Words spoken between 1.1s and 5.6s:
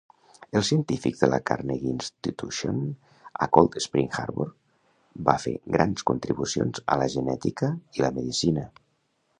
de la Carnegie Institution a Cold Spring Harbor va fer